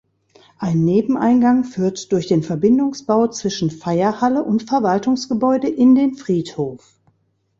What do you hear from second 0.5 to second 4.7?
Ein Nebeneingang führt durch den Verbindungsbau zwischen Feierhalle und